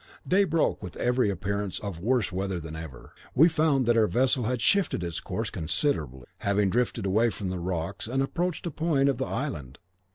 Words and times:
"Day 0.27 0.45
broke 0.45 0.81
with 0.81 0.95
every 0.97 1.29
appearance 1.29 1.77
of 1.77 1.99
worse 1.99 2.31
weather 2.31 2.59
than 2.59 2.75
ever, 2.75 3.13
and 3.21 3.29
we 3.35 3.47
found 3.47 3.85
that 3.85 3.95
our 3.95 4.07
vessel 4.07 4.45
had 4.45 4.59
shifted 4.59 5.03
its 5.03 5.19
course 5.19 5.51
considerably, 5.51 6.25
having 6.39 6.71
drifted 6.71 7.05
away 7.05 7.29
from 7.29 7.49
the 7.51 7.59
rocks 7.59 8.07
and 8.07 8.23
approached 8.23 8.65
a 8.65 8.71
point 8.71 9.09
of 9.09 9.19
the 9.19 9.27
island. 9.27 9.77